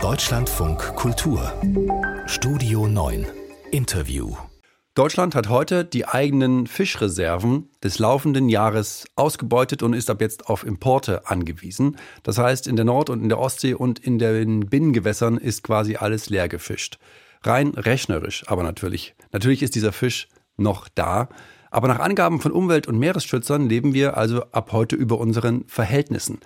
Deutschlandfunk 0.00 0.78
Kultur 0.94 1.52
Studio 2.26 2.86
9 2.86 3.26
Interview 3.72 4.36
Deutschland 4.94 5.34
hat 5.34 5.48
heute 5.48 5.84
die 5.84 6.06
eigenen 6.06 6.68
Fischreserven 6.68 7.68
des 7.82 7.98
laufenden 7.98 8.48
Jahres 8.48 9.06
ausgebeutet 9.16 9.82
und 9.82 9.94
ist 9.94 10.08
ab 10.08 10.20
jetzt 10.20 10.46
auf 10.48 10.64
Importe 10.64 11.26
angewiesen. 11.26 11.96
Das 12.22 12.38
heißt, 12.38 12.68
in 12.68 12.76
der 12.76 12.84
Nord- 12.84 13.10
und 13.10 13.22
in 13.22 13.28
der 13.28 13.40
Ostsee 13.40 13.74
und 13.74 13.98
in 13.98 14.20
den 14.20 14.60
Binnengewässern 14.60 15.36
ist 15.36 15.64
quasi 15.64 15.96
alles 15.96 16.30
leer 16.30 16.48
gefischt. 16.48 17.00
Rein 17.42 17.70
rechnerisch, 17.70 18.44
aber 18.46 18.62
natürlich. 18.62 19.16
Natürlich 19.32 19.64
ist 19.64 19.74
dieser 19.74 19.92
Fisch 19.92 20.28
noch 20.56 20.88
da. 20.88 21.28
Aber 21.70 21.88
nach 21.88 21.98
Angaben 21.98 22.40
von 22.40 22.52
Umwelt- 22.52 22.86
und 22.86 22.98
Meeresschützern 22.98 23.68
leben 23.68 23.94
wir 23.94 24.16
also 24.16 24.44
ab 24.52 24.72
heute 24.72 24.96
über 24.96 25.18
unseren 25.18 25.64
Verhältnissen. 25.66 26.38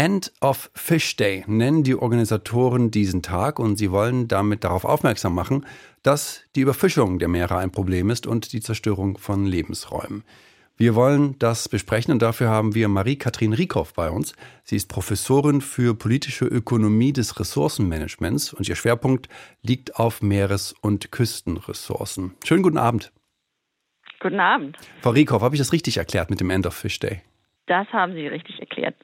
End 0.00 0.32
of 0.40 0.70
Fish 0.74 1.16
Day 1.16 1.44
nennen 1.46 1.82
die 1.82 1.94
Organisatoren 1.94 2.90
diesen 2.90 3.20
Tag 3.20 3.58
und 3.58 3.76
sie 3.76 3.90
wollen 3.90 4.28
damit 4.28 4.64
darauf 4.64 4.86
aufmerksam 4.86 5.34
machen, 5.34 5.66
dass 6.02 6.42
die 6.56 6.62
Überfischung 6.62 7.18
der 7.18 7.28
Meere 7.28 7.58
ein 7.58 7.70
Problem 7.70 8.08
ist 8.08 8.26
und 8.26 8.54
die 8.54 8.60
Zerstörung 8.60 9.18
von 9.18 9.44
Lebensräumen. 9.44 10.24
Wir 10.78 10.94
wollen 10.94 11.38
das 11.38 11.68
besprechen 11.68 12.14
und 12.14 12.22
dafür 12.22 12.48
haben 12.48 12.74
wir 12.74 12.88
Marie-Kathrin 12.88 13.52
Riekow 13.52 13.92
bei 13.92 14.08
uns. 14.08 14.34
Sie 14.64 14.76
ist 14.76 14.88
Professorin 14.88 15.60
für 15.60 15.94
politische 15.94 16.46
Ökonomie 16.46 17.12
des 17.12 17.38
Ressourcenmanagements 17.38 18.54
und 18.54 18.66
ihr 18.70 18.76
Schwerpunkt 18.76 19.28
liegt 19.60 19.96
auf 19.96 20.22
Meeres- 20.22 20.74
und 20.80 21.12
Küstenressourcen. 21.12 22.32
Schönen 22.42 22.62
guten 22.62 22.78
Abend. 22.78 23.12
Guten 24.18 24.40
Abend. 24.40 24.78
Frau 25.02 25.10
Riekow, 25.10 25.42
habe 25.42 25.56
ich 25.56 25.60
das 25.60 25.74
richtig 25.74 25.98
erklärt 25.98 26.30
mit 26.30 26.40
dem 26.40 26.48
End 26.48 26.66
of 26.66 26.72
Fish 26.72 26.98
Day? 27.00 27.20
Das 27.66 27.86
haben 27.88 28.14
Sie 28.14 28.26
richtig 28.26 28.58
erklärt. 28.60 28.96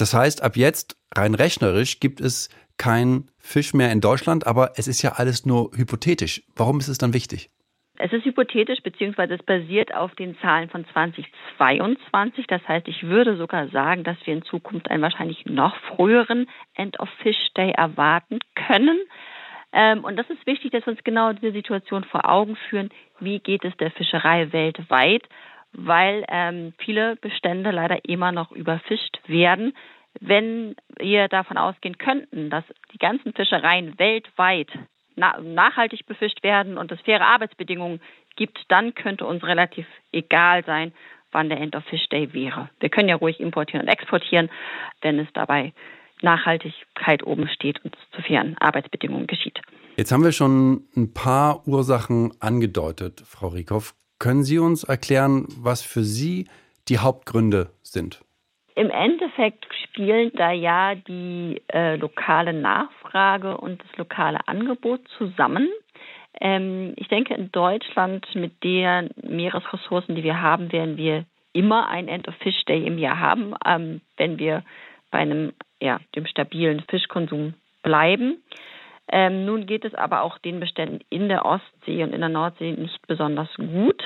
Das 0.00 0.14
heißt, 0.14 0.42
ab 0.42 0.56
jetzt, 0.56 0.96
rein 1.14 1.34
rechnerisch, 1.34 2.00
gibt 2.00 2.20
es 2.20 2.48
kein 2.78 3.26
Fisch 3.38 3.74
mehr 3.74 3.92
in 3.92 4.00
Deutschland, 4.00 4.46
aber 4.46 4.72
es 4.76 4.88
ist 4.88 5.02
ja 5.02 5.12
alles 5.12 5.44
nur 5.44 5.70
hypothetisch. 5.76 6.42
Warum 6.56 6.78
ist 6.78 6.88
es 6.88 6.96
dann 6.96 7.12
wichtig? 7.12 7.50
Es 7.98 8.10
ist 8.14 8.24
hypothetisch, 8.24 8.80
beziehungsweise 8.82 9.34
es 9.34 9.42
basiert 9.42 9.94
auf 9.94 10.14
den 10.14 10.38
Zahlen 10.38 10.70
von 10.70 10.86
2022. 10.86 12.46
Das 12.46 12.66
heißt, 12.66 12.88
ich 12.88 13.02
würde 13.02 13.36
sogar 13.36 13.68
sagen, 13.68 14.04
dass 14.04 14.16
wir 14.24 14.32
in 14.32 14.42
Zukunft 14.42 14.90
einen 14.90 15.02
wahrscheinlich 15.02 15.44
noch 15.44 15.76
früheren 15.94 16.48
End 16.74 16.98
of 16.98 17.10
Fish 17.22 17.52
Day 17.54 17.72
erwarten 17.72 18.38
können. 18.54 18.98
Ähm, 19.72 20.02
und 20.02 20.16
das 20.16 20.30
ist 20.30 20.46
wichtig, 20.46 20.72
dass 20.72 20.86
wir 20.86 20.92
uns 20.92 21.04
genau 21.04 21.34
diese 21.34 21.52
Situation 21.52 22.04
vor 22.04 22.26
Augen 22.26 22.56
führen. 22.70 22.88
Wie 23.18 23.38
geht 23.38 23.66
es 23.66 23.76
der 23.76 23.90
Fischerei 23.90 24.50
weltweit? 24.50 25.28
Weil 25.72 26.24
ähm, 26.28 26.72
viele 26.78 27.16
Bestände 27.16 27.70
leider 27.70 28.04
immer 28.04 28.32
noch 28.32 28.52
überfischt 28.52 29.20
werden. 29.26 29.74
Wenn 30.20 30.74
wir 30.98 31.28
davon 31.28 31.56
ausgehen 31.56 31.98
könnten, 31.98 32.50
dass 32.50 32.64
die 32.92 32.98
ganzen 32.98 33.32
Fischereien 33.32 33.98
weltweit 33.98 34.68
na 35.16 35.38
nachhaltig 35.40 36.06
befischt 36.06 36.42
werden 36.42 36.78
und 36.78 36.90
es 36.92 37.00
faire 37.02 37.26
Arbeitsbedingungen 37.26 38.00
gibt, 38.36 38.58
dann 38.68 38.94
könnte 38.94 39.26
uns 39.26 39.42
relativ 39.44 39.86
egal 40.12 40.64
sein, 40.64 40.92
wann 41.32 41.48
der 41.48 41.60
End 41.60 41.76
of 41.76 41.84
Fish 41.84 42.08
Day 42.08 42.32
wäre. 42.32 42.70
Wir 42.80 42.88
können 42.88 43.08
ja 43.08 43.16
ruhig 43.16 43.40
importieren 43.40 43.82
und 43.82 43.92
exportieren, 43.92 44.50
wenn 45.02 45.18
es 45.18 45.28
dabei 45.34 45.72
Nachhaltigkeit 46.22 47.22
oben 47.24 47.48
steht 47.48 47.84
und 47.84 47.96
zu 48.14 48.22
fairen 48.22 48.56
Arbeitsbedingungen 48.58 49.26
geschieht. 49.26 49.60
Jetzt 49.96 50.12
haben 50.12 50.24
wir 50.24 50.32
schon 50.32 50.84
ein 50.96 51.12
paar 51.12 51.66
Ursachen 51.66 52.32
angedeutet, 52.40 53.22
Frau 53.26 53.48
Riekow. 53.48 53.94
Können 54.20 54.44
Sie 54.44 54.58
uns 54.58 54.84
erklären, 54.84 55.46
was 55.56 55.80
für 55.80 56.04
Sie 56.04 56.46
die 56.90 56.98
Hauptgründe 56.98 57.70
sind? 57.82 58.20
Im 58.76 58.90
Endeffekt 58.90 59.66
spielen 59.84 60.30
da 60.34 60.52
ja 60.52 60.94
die 60.94 61.62
äh, 61.72 61.96
lokale 61.96 62.52
Nachfrage 62.52 63.56
und 63.56 63.82
das 63.82 63.96
lokale 63.96 64.46
Angebot 64.46 65.00
zusammen. 65.16 65.68
Ähm, 66.38 66.92
ich 66.96 67.08
denke, 67.08 67.32
in 67.32 67.50
Deutschland 67.50 68.26
mit 68.34 68.62
den 68.62 69.08
Meeresressourcen, 69.22 70.14
die 70.14 70.22
wir 70.22 70.42
haben, 70.42 70.70
werden 70.70 70.98
wir 70.98 71.24
immer 71.54 71.88
ein 71.88 72.06
End 72.06 72.28
of 72.28 72.34
Fish 72.42 72.62
Day 72.66 72.86
im 72.86 72.98
Jahr 72.98 73.18
haben, 73.18 73.54
ähm, 73.64 74.02
wenn 74.18 74.38
wir 74.38 74.64
bei 75.10 75.20
einem 75.20 75.54
ja, 75.80 75.98
dem 76.14 76.26
stabilen 76.26 76.84
Fischkonsum 76.90 77.54
bleiben. 77.82 78.42
Ähm, 79.12 79.44
nun 79.44 79.66
geht 79.66 79.84
es 79.84 79.94
aber 79.94 80.22
auch 80.22 80.38
den 80.38 80.60
Beständen 80.60 81.00
in 81.10 81.28
der 81.28 81.44
Ostsee 81.44 82.04
und 82.04 82.12
in 82.12 82.20
der 82.20 82.28
Nordsee 82.28 82.72
nicht 82.72 83.06
besonders 83.08 83.52
gut. 83.56 84.02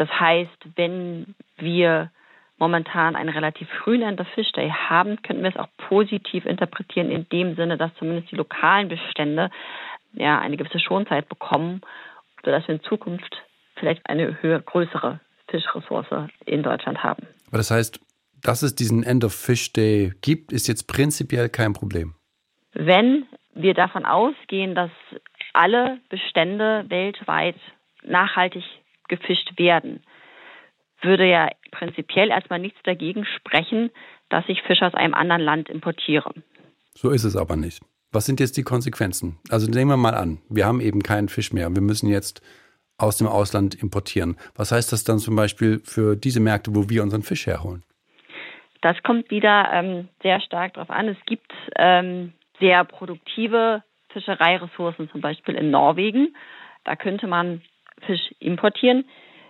Das 0.00 0.08
heißt, 0.08 0.66
wenn 0.76 1.34
wir 1.58 2.10
momentan 2.56 3.16
einen 3.16 3.28
relativ 3.28 3.68
frühen 3.82 4.00
End 4.00 4.18
of 4.18 4.26
Fish 4.28 4.50
Day 4.52 4.70
haben, 4.70 5.20
könnten 5.20 5.42
wir 5.42 5.50
es 5.50 5.58
auch 5.58 5.68
positiv 5.76 6.46
interpretieren, 6.46 7.10
in 7.10 7.28
dem 7.28 7.54
Sinne, 7.54 7.76
dass 7.76 7.94
zumindest 7.98 8.30
die 8.32 8.36
lokalen 8.36 8.88
Bestände 8.88 9.50
ja 10.14 10.38
eine 10.38 10.56
gewisse 10.56 10.78
Schonzeit 10.80 11.28
bekommen, 11.28 11.82
sodass 12.42 12.66
wir 12.66 12.76
in 12.76 12.82
Zukunft 12.82 13.42
vielleicht 13.74 14.08
eine 14.08 14.40
höher, 14.40 14.60
größere 14.60 15.20
Fischressource 15.48 16.30
in 16.46 16.62
Deutschland 16.62 17.02
haben. 17.02 17.26
Aber 17.48 17.58
das 17.58 17.70
heißt, 17.70 18.00
dass 18.42 18.62
es 18.62 18.74
diesen 18.74 19.02
End 19.02 19.22
of 19.22 19.34
Fish 19.34 19.74
Day 19.74 20.14
gibt, 20.22 20.50
ist 20.50 20.66
jetzt 20.66 20.84
prinzipiell 20.86 21.50
kein 21.50 21.74
Problem. 21.74 22.14
Wenn 22.72 23.26
wir 23.52 23.74
davon 23.74 24.06
ausgehen, 24.06 24.74
dass 24.74 24.90
alle 25.52 25.98
Bestände 26.08 26.86
weltweit 26.88 27.56
nachhaltig 28.02 28.64
gefischt 29.10 29.58
werden, 29.58 30.02
würde 31.02 31.26
ja 31.26 31.50
prinzipiell 31.70 32.30
erstmal 32.30 32.58
nichts 32.58 32.78
dagegen 32.84 33.26
sprechen, 33.26 33.90
dass 34.30 34.44
ich 34.48 34.62
Fisch 34.62 34.80
aus 34.80 34.94
einem 34.94 35.14
anderen 35.14 35.42
Land 35.42 35.68
importiere. 35.68 36.32
So 36.94 37.10
ist 37.10 37.24
es 37.24 37.36
aber 37.36 37.56
nicht. 37.56 37.82
Was 38.12 38.26
sind 38.26 38.40
jetzt 38.40 38.56
die 38.56 38.62
Konsequenzen? 38.62 39.38
Also 39.50 39.70
nehmen 39.70 39.90
wir 39.90 39.96
mal 39.96 40.14
an, 40.14 40.38
wir 40.48 40.66
haben 40.66 40.80
eben 40.80 41.02
keinen 41.02 41.28
Fisch 41.28 41.52
mehr. 41.52 41.70
Wir 41.74 41.82
müssen 41.82 42.08
jetzt 42.08 42.42
aus 42.98 43.16
dem 43.16 43.28
Ausland 43.28 43.74
importieren. 43.74 44.36
Was 44.54 44.72
heißt 44.72 44.92
das 44.92 45.04
dann 45.04 45.18
zum 45.18 45.36
Beispiel 45.36 45.80
für 45.84 46.16
diese 46.16 46.40
Märkte, 46.40 46.74
wo 46.74 46.88
wir 46.88 47.02
unseren 47.02 47.22
Fisch 47.22 47.46
herholen? 47.46 47.82
Das 48.82 48.96
kommt 49.02 49.30
wieder 49.30 49.70
ähm, 49.72 50.08
sehr 50.22 50.40
stark 50.40 50.74
darauf 50.74 50.90
an. 50.90 51.08
Es 51.08 51.18
gibt 51.26 51.52
ähm, 51.76 52.32
sehr 52.58 52.84
produktive 52.84 53.82
Fischereiressourcen, 54.12 55.08
zum 55.10 55.20
Beispiel 55.20 55.54
in 55.54 55.70
Norwegen. 55.70 56.34
Da 56.84 56.96
könnte 56.96 57.26
man 57.26 57.62
Fisch 58.00 58.34
importieren. 58.38 59.04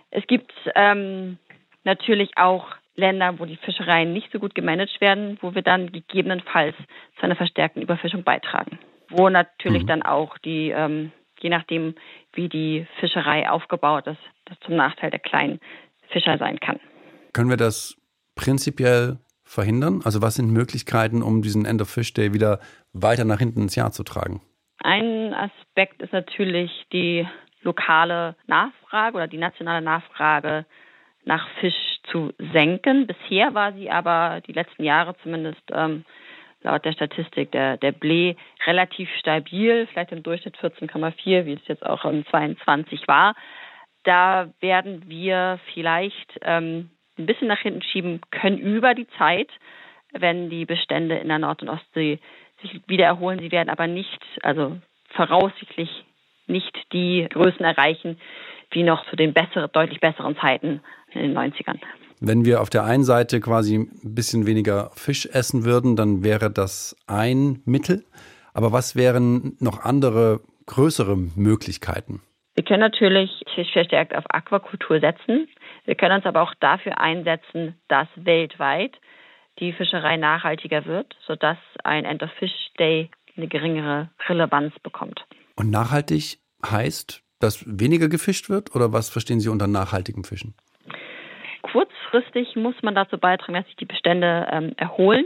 Es 0.09 0.25
gibt 0.27 0.51
ähm, 0.75 1.37
natürlich 1.83 2.31
auch 2.35 2.67
Länder, 2.95 3.39
wo 3.39 3.45
die 3.45 3.57
Fischereien 3.57 4.13
nicht 4.13 4.31
so 4.31 4.39
gut 4.39 4.53
gemanagt 4.55 4.99
werden, 4.99 5.37
wo 5.41 5.55
wir 5.55 5.61
dann 5.61 5.91
gegebenenfalls 5.91 6.75
zu 7.17 7.23
einer 7.23 7.35
verstärkten 7.35 7.81
Überfischung 7.81 8.23
beitragen. 8.23 8.79
Wo 9.09 9.29
natürlich 9.29 9.83
mhm. 9.83 9.87
dann 9.87 10.03
auch 10.03 10.37
die, 10.39 10.69
ähm, 10.69 11.11
je 11.39 11.49
nachdem, 11.49 11.95
wie 12.33 12.49
die 12.49 12.85
Fischerei 12.99 13.49
aufgebaut 13.49 14.07
ist, 14.07 14.19
das 14.45 14.59
zum 14.61 14.75
Nachteil 14.75 15.09
der 15.09 15.19
kleinen 15.19 15.59
Fischer 16.09 16.37
sein 16.37 16.59
kann. 16.59 16.79
Können 17.33 17.49
wir 17.49 17.57
das 17.57 17.97
prinzipiell 18.35 19.17
verhindern? 19.43 20.01
Also 20.03 20.21
was 20.21 20.35
sind 20.35 20.51
Möglichkeiten, 20.51 21.21
um 21.21 21.41
diesen 21.41 21.65
End 21.65 21.81
of 21.81 21.89
Fish 21.89 22.13
Day 22.13 22.33
wieder 22.33 22.59
weiter 22.93 23.25
nach 23.25 23.39
hinten 23.39 23.63
ins 23.63 23.75
Jahr 23.75 23.91
zu 23.91 24.03
tragen? 24.03 24.41
Ein 24.83 25.33
Aspekt 25.33 26.01
ist 26.01 26.13
natürlich 26.13 26.71
die 26.91 27.27
lokale 27.61 28.35
Nachfrage 28.47 29.15
oder 29.15 29.27
die 29.27 29.37
nationale 29.37 29.81
Nachfrage 29.83 30.65
nach 31.23 31.47
Fisch 31.59 31.99
zu 32.11 32.33
senken. 32.53 33.07
Bisher 33.07 33.53
war 33.53 33.73
sie 33.73 33.91
aber 33.91 34.41
die 34.47 34.53
letzten 34.53 34.83
Jahre 34.83 35.15
zumindest 35.21 35.61
ähm, 35.71 36.03
laut 36.61 36.85
der 36.85 36.93
Statistik 36.93 37.51
der, 37.51 37.77
der 37.77 37.91
BLE 37.91 38.35
relativ 38.65 39.09
stabil, 39.19 39.87
vielleicht 39.87 40.11
im 40.11 40.23
Durchschnitt 40.23 40.57
14,4, 40.57 41.45
wie 41.45 41.53
es 41.53 41.67
jetzt 41.67 41.85
auch 41.85 42.05
im 42.05 42.25
22 42.25 43.07
war. 43.07 43.35
Da 44.03 44.49
werden 44.59 45.03
wir 45.07 45.59
vielleicht 45.73 46.39
ähm, 46.41 46.89
ein 47.17 47.25
bisschen 47.25 47.47
nach 47.47 47.59
hinten 47.59 47.83
schieben 47.83 48.21
können 48.31 48.57
über 48.57 48.95
die 48.95 49.07
Zeit, 49.17 49.49
wenn 50.11 50.49
die 50.49 50.65
Bestände 50.65 51.17
in 51.17 51.27
der 51.27 51.39
Nord- 51.39 51.61
und 51.61 51.69
Ostsee 51.69 52.19
sich 52.61 52.81
wieder 52.87 53.05
erholen. 53.05 53.39
Sie 53.39 53.51
werden 53.51 53.69
aber 53.69 53.87
nicht, 53.87 54.21
also 54.43 54.77
voraussichtlich 55.09 56.05
nicht 56.51 56.75
die 56.93 57.27
Größen 57.29 57.65
erreichen 57.65 58.19
wie 58.71 58.83
noch 58.83 59.05
zu 59.09 59.15
den 59.15 59.33
besseren, 59.33 59.69
deutlich 59.73 59.99
besseren 59.99 60.37
Zeiten 60.37 60.81
in 61.11 61.21
den 61.21 61.37
90ern. 61.37 61.79
Wenn 62.19 62.45
wir 62.45 62.61
auf 62.61 62.69
der 62.69 62.83
einen 62.83 63.03
Seite 63.03 63.39
quasi 63.39 63.75
ein 63.75 64.15
bisschen 64.15 64.45
weniger 64.45 64.91
Fisch 64.93 65.25
essen 65.25 65.65
würden, 65.65 65.95
dann 65.95 66.23
wäre 66.23 66.51
das 66.51 66.95
ein 67.07 67.61
Mittel. 67.65 68.05
Aber 68.53 68.71
was 68.71 68.95
wären 68.95 69.57
noch 69.59 69.83
andere 69.83 70.41
größere 70.67 71.17
Möglichkeiten? 71.35 72.21
Wir 72.53 72.63
können 72.63 72.81
natürlich 72.81 73.31
verstärkt 73.73 74.15
auf 74.15 74.25
Aquakultur 74.29 74.99
setzen. 74.99 75.47
Wir 75.85 75.95
können 75.95 76.17
uns 76.17 76.25
aber 76.25 76.41
auch 76.41 76.53
dafür 76.59 76.99
einsetzen, 76.99 77.75
dass 77.87 78.07
weltweit 78.15 78.95
die 79.59 79.73
Fischerei 79.73 80.17
nachhaltiger 80.17 80.85
wird, 80.85 81.15
sodass 81.25 81.57
ein 81.83 82.05
End 82.05 82.23
of 82.23 82.31
Fish 82.39 82.71
Day 82.77 83.09
eine 83.35 83.47
geringere 83.47 84.09
Relevanz 84.27 84.73
bekommt. 84.83 85.25
Und 85.55 85.69
nachhaltig 85.69 86.39
heißt, 86.65 87.23
dass 87.39 87.65
weniger 87.67 88.09
gefischt 88.09 88.49
wird 88.49 88.75
oder 88.75 88.93
was 88.93 89.09
verstehen 89.09 89.39
Sie 89.39 89.49
unter 89.49 89.67
nachhaltigem 89.67 90.23
Fischen? 90.23 90.53
Kurzfristig 91.61 92.55
muss 92.55 92.75
man 92.81 92.95
dazu 92.95 93.17
beitragen, 93.17 93.53
dass 93.53 93.65
sich 93.65 93.75
die 93.75 93.85
Bestände 93.85 94.47
ähm, 94.51 94.73
erholen. 94.77 95.25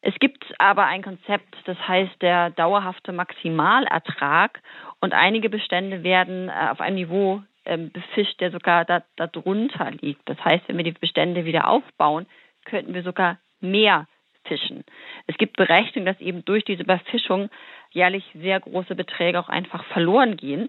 Es 0.00 0.14
gibt 0.18 0.44
aber 0.58 0.86
ein 0.86 1.02
Konzept, 1.02 1.54
das 1.64 1.76
heißt 1.86 2.20
der 2.20 2.50
dauerhafte 2.50 3.12
Maximalertrag 3.12 4.60
und 5.00 5.12
einige 5.12 5.48
Bestände 5.48 6.02
werden 6.02 6.48
äh, 6.48 6.68
auf 6.70 6.80
einem 6.80 6.96
Niveau 6.96 7.42
ähm, 7.64 7.92
befischt, 7.92 8.40
der 8.40 8.50
sogar 8.50 8.84
da, 8.84 9.04
darunter 9.16 9.92
liegt. 9.92 10.28
Das 10.28 10.38
heißt, 10.44 10.64
wenn 10.66 10.76
wir 10.76 10.84
die 10.84 10.92
Bestände 10.92 11.44
wieder 11.44 11.68
aufbauen, 11.68 12.26
könnten 12.64 12.94
wir 12.94 13.04
sogar 13.04 13.38
mehr 13.60 14.06
fischen. 14.44 14.84
Es 15.26 15.36
gibt 15.36 15.56
Berechnungen, 15.56 16.06
dass 16.06 16.20
eben 16.20 16.44
durch 16.44 16.64
diese 16.64 16.82
Überfischung 16.82 17.50
jährlich 17.90 18.24
sehr 18.34 18.60
große 18.60 18.94
Beträge 18.94 19.38
auch 19.38 19.48
einfach 19.48 19.84
verloren 19.86 20.36
gehen. 20.36 20.68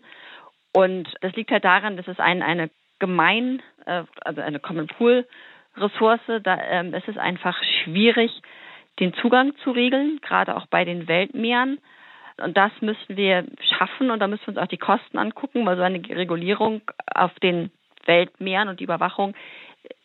Und 0.74 1.08
das 1.22 1.34
liegt 1.36 1.52
halt 1.52 1.64
daran, 1.64 1.98
dass 1.98 2.08
es 2.08 2.20
ein, 2.20 2.42
eine 2.42 2.70
gemein, 3.00 3.62
äh, 3.86 4.04
also 4.24 4.42
eine 4.42 4.60
Common 4.60 4.88
Pool 4.88 5.26
Ressource, 5.76 6.22
da 6.44 6.62
ähm, 6.62 6.94
ist 6.94 7.08
es 7.08 7.18
einfach 7.18 7.58
schwierig, 7.84 8.32
den 9.00 9.14
Zugang 9.16 9.56
zu 9.64 9.72
regeln, 9.72 10.20
gerade 10.22 10.56
auch 10.56 10.68
bei 10.68 10.86
den 10.86 11.08
Weltmeeren. 11.08 11.80
Und 12.38 12.58
das 12.58 12.72
müssen 12.82 13.18
wir 13.18 13.46
schaffen 13.78 14.12
und 14.12 14.20
da 14.20 14.28
müssen 14.28 14.46
wir 14.46 14.50
uns 14.50 14.58
auch 14.58 14.68
die 14.68 14.78
Kosten 14.78 15.18
angucken, 15.18 15.66
weil 15.66 15.78
so 15.78 15.84
eine 15.84 15.98
Regulierung 16.10 16.82
auf 17.14 17.34
den 17.40 17.72
Weltmeeren 18.06 18.70
und 18.70 18.80
die 18.80 18.84
Überwachung 18.84 19.34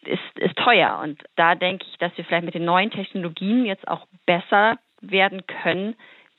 ist, 0.02 0.38
ist 0.38 0.56
teuer. 0.56 1.00
Und 1.02 1.22
da 1.36 1.54
denke 1.54 1.86
ich, 1.90 1.98
dass 1.98 2.16
wir 2.16 2.24
vielleicht 2.24 2.44
mit 2.44 2.54
den 2.54 2.64
neuen 2.64 2.90
Technologien 2.90 3.64
jetzt 3.64 3.86
auch 3.88 4.06
besser 4.26 4.78
werden 5.00 5.46
können, 5.46 5.94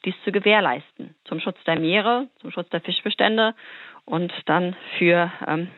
dies 0.06 0.16
zu 0.24 0.32
gewährleisten. 0.32 1.16
Zum 1.26 1.40
Schutz 1.40 1.58
der 1.66 1.80
Meere, 1.80 2.28
zum 2.42 2.52
Schutz 2.52 2.70
der 2.70 2.82
Fischbestände 2.82 3.54
und 4.06 4.34
dann 4.46 4.76
für 4.98 5.32
ähm, 5.48 5.70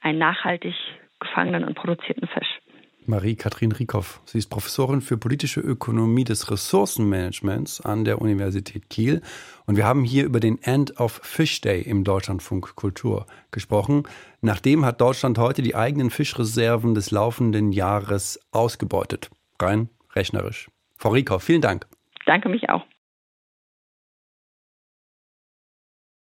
einen 0.00 0.18
nachhaltig 0.18 0.74
gefangenen 1.18 1.64
und 1.64 1.74
produzierten 1.74 2.28
Fisch. 2.28 2.60
Marie-Kathrin 3.08 3.72
Rieckhoff. 3.72 4.20
Sie 4.24 4.38
ist 4.38 4.48
Professorin 4.48 5.00
für 5.00 5.16
politische 5.16 5.60
Ökonomie 5.60 6.24
des 6.24 6.50
Ressourcenmanagements 6.50 7.80
an 7.80 8.04
der 8.04 8.20
Universität 8.20 8.88
Kiel. 8.90 9.22
Und 9.66 9.76
wir 9.76 9.86
haben 9.86 10.04
hier 10.04 10.24
über 10.24 10.40
den 10.40 10.62
End 10.62 10.98
of 11.00 11.20
Fish 11.22 11.60
Day 11.60 11.82
im 11.82 12.04
Deutschlandfunk 12.04 12.74
Kultur 12.76 13.26
gesprochen. 13.50 14.04
Nachdem 14.40 14.84
hat 14.84 15.00
Deutschland 15.00 15.38
heute 15.38 15.62
die 15.62 15.74
eigenen 15.74 16.10
Fischreserven 16.10 16.94
des 16.94 17.10
laufenden 17.10 17.72
Jahres 17.72 18.40
ausgebeutet. 18.52 19.30
Rein 19.60 19.88
rechnerisch. 20.14 20.70
Frau 20.96 21.10
Rieckhoff, 21.10 21.42
vielen 21.42 21.62
Dank. 21.62 21.86
Danke 22.24 22.48
mich 22.48 22.68
auch. 22.68 22.82